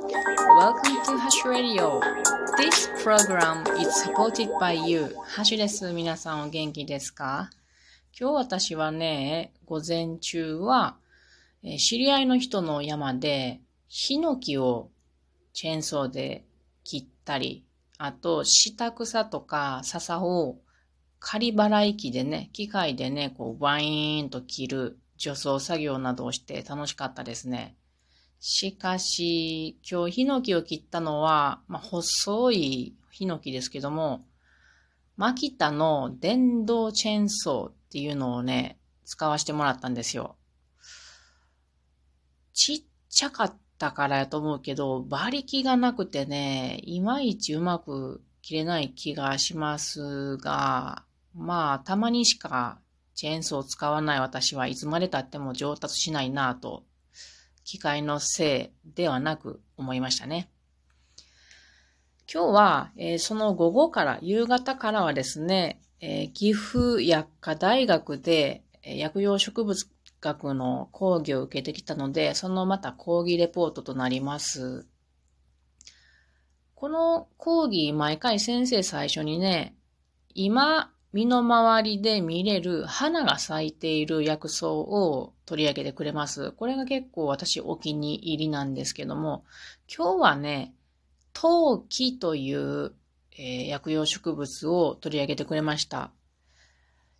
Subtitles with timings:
[0.00, 2.00] Welcome to Hash Radio.
[2.56, 5.14] This program is supported by you.
[5.26, 5.92] ハッシュです。
[5.92, 7.50] 皆さんお元気ですか？
[8.18, 10.96] 今日私はね、午前中は、
[11.62, 14.88] え知り合いの人の山で、ヒノキを
[15.52, 16.46] チェーンソーで
[16.82, 17.66] 切ったり、
[17.98, 20.56] あと、下草とか笹を
[21.18, 27.76] 仮払い機でね、機械でね、こう、バイーンと切る除草作業などをして楽しかったですね。
[28.42, 34.24] しかし、今日ヒノキを切ったのは、まあ、細いヒノキですけども、
[35.18, 40.36] マキタの電動チェーンソーっていうのをね、使わせてもらったんですよ。
[42.54, 51.04] ちっちゃかったからやと思うけど、馬力がなくてね、いまいちうまく切れない気がしますが、
[51.34, 52.78] まあ、たまにしか
[53.14, 56.84] チェーンソーを使わない私はいつまで経っても上達しないなぁと
[57.70, 60.50] 機械のせいではなく思いましたね。
[62.28, 69.88] 今日は、えー、その午後から、夕方からはですね、えー、岐阜薬科大学で、え、薬用植物
[70.20, 74.84] 学の講義を受けてきたので、そのまた講義レポートとなります。
[76.74, 79.76] この講義、毎回先生最初にね、
[80.34, 86.52] 今、身の回りで見れる花が咲いている薬草を取り上げてくれます。
[86.52, 89.44] これが結構私お気に入りなんですけども、
[89.92, 90.74] 今日はね、
[91.32, 92.92] 陶器という、
[93.32, 96.12] えー、薬用植物を取り上げてくれました。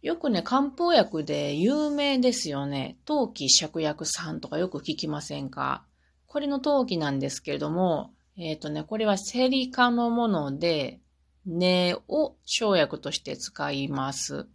[0.00, 2.96] よくね、漢方薬で有名ですよね。
[3.04, 5.84] 陶器芍薬散とかよく聞きませんか？
[6.26, 11.00] これの陶器なんですけれども、えっ、ー、とね、これはセリ科のもので、
[11.44, 14.46] 根を生薬として使います。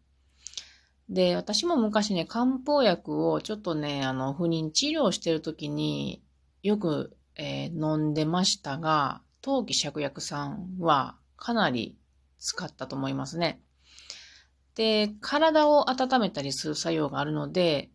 [1.10, 6.22] で、私も昔ね、漢方薬をちょっとね、あの、不妊治療してる時に
[6.62, 11.98] よく、えー、飲んでましたが、陶器芍薬さんはかなり
[12.38, 13.62] 使ったと思いますね。
[14.76, 17.90] で、体を温めたりする作用があるので、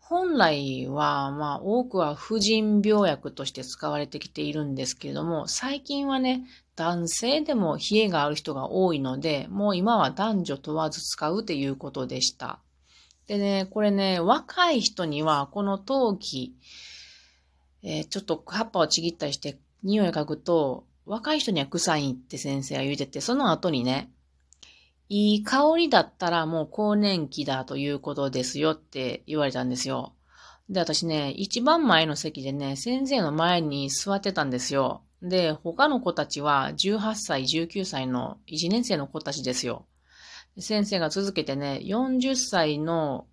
[0.00, 6.44] 本来は、まあ、多くは婦人病薬として使われてきているんですけれども、最近はね、
[6.78, 12.60] 男性でも冷えがある人が多いので、もう今は男女問わず使うということでした。
[13.26, 16.54] でね、これね、若い人には、この陶器、
[17.82, 24.12] えー、ちょっと葉っぱをちぎったりして匂い嗅ぐと、若い人には臭いって先生が言うてて、その後にね、
[25.08, 30.12] いい香りだったらもう更年期だということですよって言われたんですよ。
[30.70, 35.02] で、私ね、一番前の席でね、先生の前に座ってたんですよ。
[35.22, 39.86] で、他の子たちは18歳、19歳の1年生の子たちですよ。
[40.58, 43.26] 先生が続けてね、40歳の、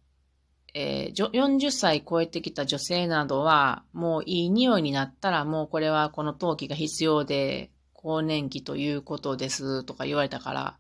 [0.74, 10.78] えー、40歳超えてきた女性などは、もういい匂いになったら、もうこれはこの陶器が必要で、更年期ということですとか言われたから、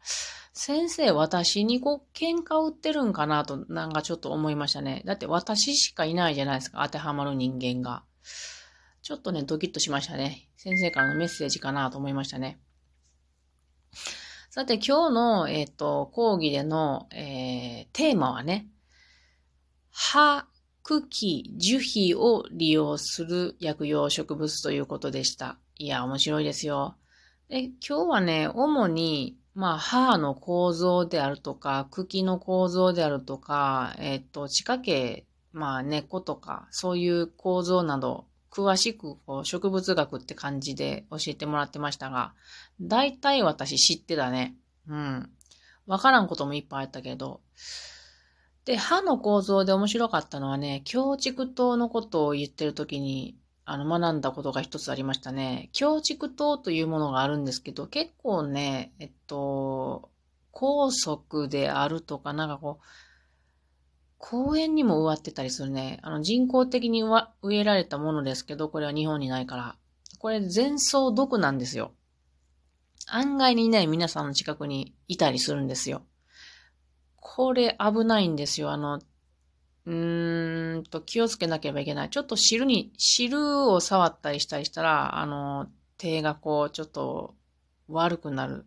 [0.53, 5.01] 先生、私にこう、喧嘩売ってるんかなと、なんかちょっと思いましたね。
[5.05, 8.03] だって私しかいないじゃないですか、当てはまる人間が。
[9.05, 10.49] ちょっとね、ドキッとしましたね。
[10.57, 12.59] 先生からのメッセージかなと思いましたね。
[14.49, 18.67] さて、今日の、えっ、ー、と、講義での、えー、テーマはね、
[19.91, 20.47] 葉、
[20.81, 25.59] 茎、樹皮を利用する薬用植物ということでした。
[25.77, 26.95] いや、面白いですよ。
[27.47, 42.33] で今日はね、主にまあ、歯の構造であるとか、茎の構造であるとか、えっ、と、地下茎、まあ、根っことか、そういう構造など、詳しくこう植物学って感じで教えてもらってましたが、
[42.79, 44.55] 大体私知ってたね。
[44.87, 45.29] うん。
[45.87, 47.41] わからんこともいっぱいあったけど。
[48.63, 55.69] で、歯の構造で面白かったのはね、強畜糖のことを言ってるときに、あの、学んだことが一つありましたね。
[55.73, 60.09] 強畜糖というものがあるんですけど、結構ね、えっと、
[60.51, 62.85] 高速であるとか、なんかこう、
[64.17, 65.99] 公園にも植わってたりするね。
[66.01, 69.75] あの、人工的に植えられたものですけど、これは日本にないから。
[70.19, 71.91] これ、全草毒なんですよ。
[73.07, 76.03] 案外にね、皆さんの近くにいたりするんですよ。
[77.17, 78.71] これ危ないんですよ。
[78.71, 78.99] あの、
[79.85, 82.09] うーんと、気をつけなければいけない。
[82.09, 85.67] ちょっと汁に、汁を触ったりしたりしたら、あの、
[85.97, 87.35] 手がこう、ちょっと
[87.87, 88.65] 悪くなる。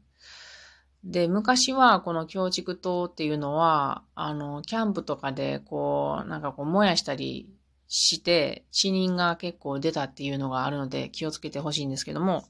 [1.05, 7.49] で、昔はこの強畜糖っていうのは、あの、キャンプとかでこう、なんかこう燃やしたり
[7.87, 12.45] して、死人が結構出たっていうのがあるので気をつけてほしいんですけども、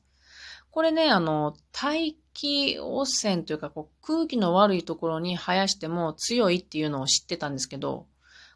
[0.71, 8.07] これね、あの、大気汚染というかこう空気の悪いところに生やしても強いっていうのを知ってたんですけど、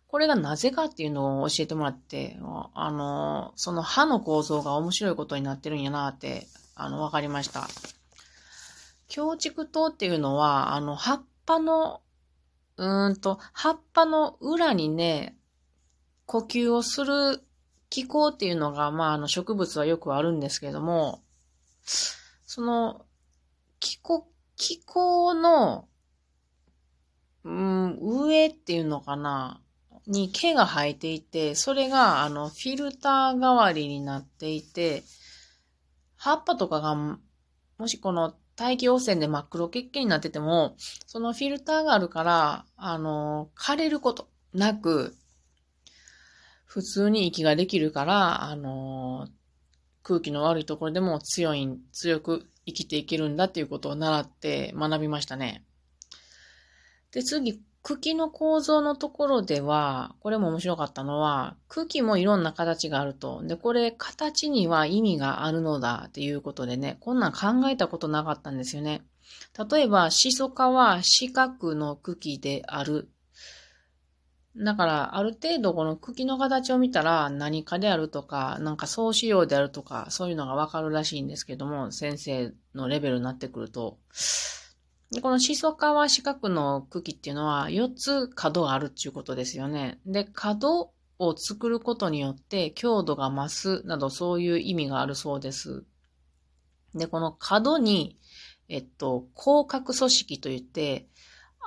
[0.07, 2.39] これがなぜかっていうのを教えてもらって、
[2.75, 7.67] あの、その葉の構造が面白いことになってるんやなって、あの、わかりました。
[9.13, 12.01] 強竹糖っていうのは、あの、葉っぱの、
[12.79, 15.37] うんと、葉っぱの裏にね、
[16.25, 17.45] 呼吸をする
[17.91, 21.23] 気候っていうのが、まあ、あの、植物はよくあるんですけれども、
[22.47, 23.05] その、
[23.81, 24.27] 気候、
[24.57, 25.89] 気候の、
[27.45, 29.61] うん、上っていうのかな
[30.07, 35.03] に毛が生えていて、それが、あの、フィルター代わりになっていて、
[36.17, 37.19] 葉っぱとかが、も
[37.89, 40.77] しこの大気汚染で真っ黒血形になってても、
[41.07, 45.17] そのフィルターがあるから、あの、枯れることなく、
[46.65, 49.29] 普通に息ができるから、あの、
[50.03, 55.65] 空気の悪いところでも強い、強く生きていけるんだっていうことを習って学びましたね。
[57.13, 63.43] で、次、茎の構造のところでは、これも面白かったのは、茎もいろんな形があると。
[63.43, 69.03] で、これ、形には意味があるのだっていうことでね、こんなん考えたことなかったんですよね。
[69.71, 73.09] 例えば、シソ科は四角の茎である。
[74.57, 83.99] だから、ある程度この茎の形を見たら何かであるとか、なんか総仕様であるとか、そういうのがわかるらしいんですけども、先生のレベルになってくると。
[85.13, 90.01] で、このシソ科は四角の茎っていうのは4つ角があるっていうことですよね。
[90.07, 95.85] で、角を作ることによって強度が増すなどそういう意味があるそうです。
[96.95, 98.19] で、この角に、
[98.71, 101.07] えっと、広角組織といって、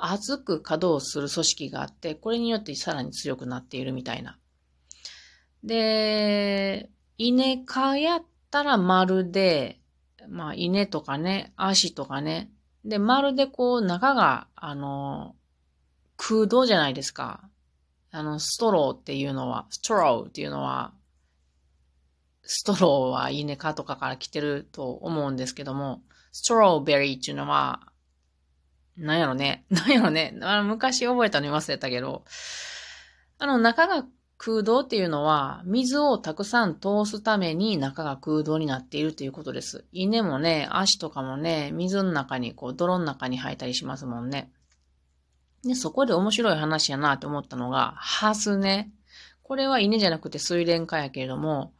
[0.01, 4.39] 熱く稼働する組織があって、これによってさらに強くなっているみたいな。
[5.63, 9.79] で、稲科やったら丸で、
[10.27, 12.51] まあ稲とかね、足とかね、
[12.85, 15.35] で、まるでこう、中が、あの、
[16.17, 17.49] 空洞じゃないですか。
[18.11, 20.93] あの、ストローっていうのは、ストローっていうのは、
[22.43, 27.81] ストローは稲かとかから来てると思うんですけども、ストローベリーっていうのは、
[28.97, 29.65] なんやろね。
[29.69, 30.37] なんやろね。
[30.41, 32.23] あ昔覚えたのに忘れたけど、
[33.39, 34.05] あの、中が
[34.37, 39.85] 空洞っていうのは、水をたくさん通すために中が空洞になっているということです。
[39.91, 44.51] 稲もね、足とかもね、水の中に、こう、泥の中に入ったりしますもんね。
[45.63, 48.91] で、そこで面白い話やなと思ったのが、ハスね。
[49.41, 51.73] これは稲じゃなくて水蓮花やけれども、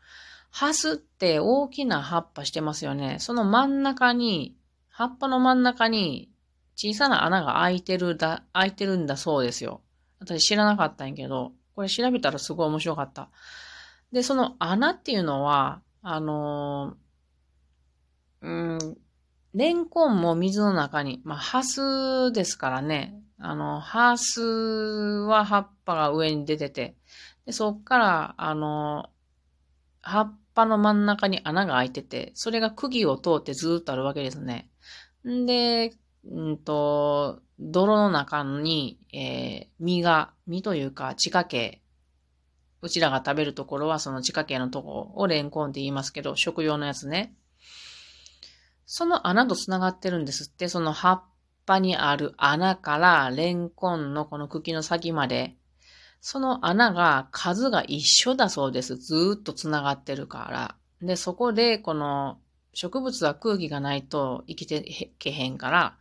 [0.50, 3.18] ハスって大きな葉っぱしてますよね。
[3.19, 4.56] その真ん中に、
[4.90, 6.31] 葉っぱの真ん中に
[6.75, 9.81] 小さな穴が開いてるだ、開いてるんだそうですよ。
[10.19, 13.30] 私知らなかったんやけど、これ調べたらすごい面白かった。
[14.12, 18.98] で、その穴っていうのは、あのー、うん、
[19.54, 23.22] レンコンも水の中に、まあ、ハスですからね。
[23.38, 26.95] あの、ハスは葉っぱが上に出てて、
[27.45, 29.10] でそっから、あの、
[30.01, 34.69] 葉っぱの真ん中に穴が開いてて、それが釘を通ってずっとあるわけですね。
[35.28, 35.94] んで、
[36.31, 41.81] うんと、泥の中に、えー、実が、実というか地下茎、
[42.81, 47.36] うちらが食べるところはその地下茎のとこをレンコンって言いますけど、食用のやつね。
[48.86, 51.24] その穴と繋がってるんですって、その葉っ
[51.66, 55.56] ぱにある穴からレンコンのこの茎の先まで、
[56.21, 58.95] その穴が数が一緒だそうです。
[58.95, 60.75] ずーっと繋がってるから。
[61.07, 62.39] で、そこでこの
[62.74, 65.97] 植物は空気がないと生きてけへんから、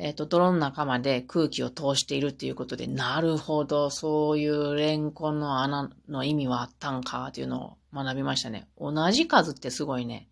[0.00, 8.68] えっ、ー、と、泥の中まで空気を通しているっていうことで、なるほど、そういうレンコンの穴の意味はあったんかっていうのを学びましたね。
[8.78, 10.28] 同じ数ってすごいね。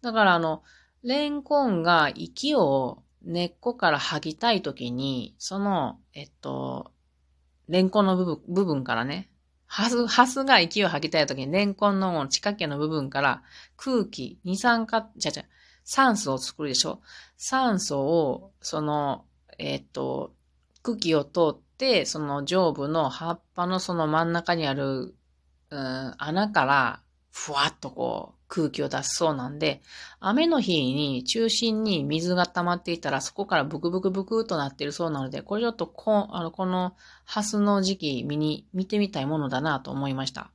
[0.00, 0.62] だからあの、
[1.02, 6.90] レンコンが息を根っこから吐きたいときに、その、えっと、
[7.68, 9.28] レンコンの部分部分からね、
[9.66, 13.42] ハス、ハスが息を吐きたいときに、レンコンの地下茎の部分から
[13.76, 15.44] 空気、二酸化、じゃじゃ、
[15.84, 17.00] 酸素を作るでしょ？
[17.36, 19.24] 酸素を、その、
[19.58, 20.32] えっ、ー、と、
[20.82, 25.14] 茎を通って、その上部の葉っぱのその真ん中にある、
[25.70, 29.80] うん、穴から、ふわっとこう、空気を出すそうなんで、
[30.20, 40.50] 雨の日に中心に水が溜まっていたら、そこからブクブクブクとなっているそうなので、これちょっとこ、あの、このハスの時期見に、見てみたいものだなと思いました。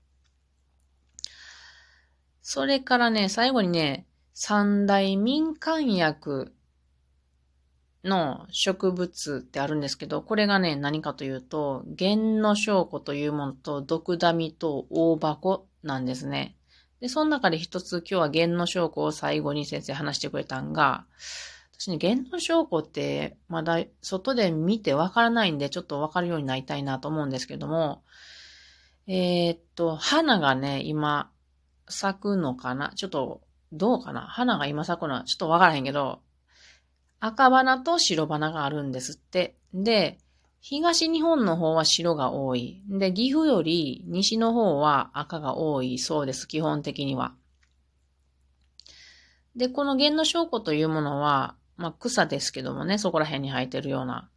[2.44, 4.06] それからね、最後にね、
[4.40, 6.54] 三大民間薬
[8.04, 16.56] の植物ってあるんですけど、これがね、何かというと、玄の証拠というものと、毒ダミと大箱なんですね。
[17.00, 21.08] で、その中で一つ今日は玄の証拠を最後に先生話してくれたんが、
[21.76, 28.04] 私ね、玄の証拠ってまだ外で見てわからないんで、ちょっとわかるようになりたいなと思うんですけども、
[29.08, 31.32] えー、っと、花がね、今、
[31.90, 32.92] 咲くのかな？
[32.96, 33.42] ちょっと、
[33.72, 34.22] どうかな？
[34.22, 36.22] 花が今咲くのはちょっとわからへんけど、
[37.20, 39.56] 赤花と白花があるんですって。
[39.74, 40.20] で、
[40.60, 42.82] 東日本の方は白が多い。
[42.88, 47.36] で、岐阜より西の方は赤が多いそうです、基本的には。
[49.56, 54.30] で、この弦の証拠というものは、まあ、草ですけどもね、そこら辺に生えてるような。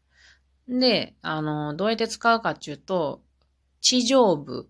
[0.69, 3.23] で、あの、どうやって使うかっていうと、
[3.81, 4.69] 地上部、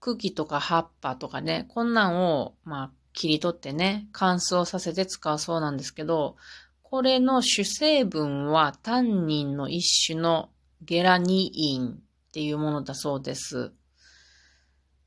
[0.00, 6.36] 茎とか葉っぱとかね、こんなんを、まあ、切り取ってね、乾燥させて使うそうなんですけど、
[6.82, 10.50] これの主成分はタンニンの一種の
[10.82, 11.96] ゲラニインっ
[12.32, 13.72] ていうものだそうです。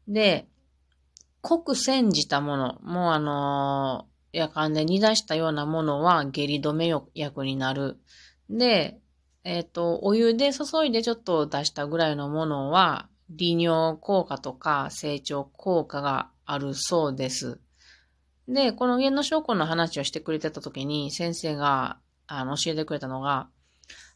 [0.08, 0.48] で、
[1.42, 8.00] 濃く煎じたもの、もうあのー、夜間で煮出したようなものは下痢止め薬になる。
[8.50, 9.00] で、
[9.44, 17.60] えっ、ー、と、お湯で注いでちょっと出したぐらいのものは、利尿効果とか成長効果があるそうです。
[18.48, 23.50] で、この原の証拠の話をしてくれてた時に先生があの教えてくれたのが、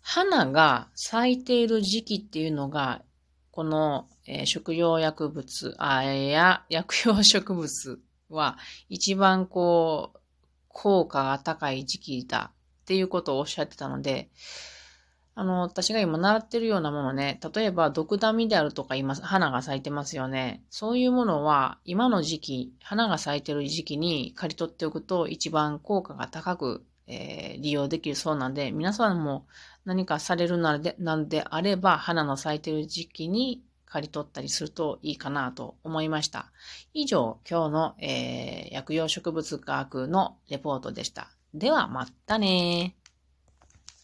[0.02, 3.04] 花が咲いている時期っていうのが、
[3.52, 8.58] この、えー、食用薬物、あ、や、薬用植物は
[8.90, 10.20] 一番こう、
[10.70, 14.30] 効果が高い時期だっていうことをおっしゃってたので、
[15.34, 20.64] あの、私が今習ってるようなものね、例えば毒ダミであるとか今花が咲いてますよね。
[20.70, 29.46] そういうものは今の時期、花が咲いてる時期に刈り取っておくと一番効果が高く、えー、利用できるそうなんで、皆さんも
[29.86, 36.52] 何かされるなでなんであれば、花の咲いてる時期に刈り取ったりするといいかなと思いました。
[36.94, 41.30] 以上、今日の、えー、薬用植物学のレポートでした。
[41.54, 42.96] では、またね